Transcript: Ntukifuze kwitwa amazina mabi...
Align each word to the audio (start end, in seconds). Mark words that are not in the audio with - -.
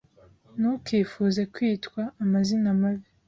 Ntukifuze 0.59 1.41
kwitwa 1.53 2.01
amazina 2.23 2.69
mabi... 2.79 3.05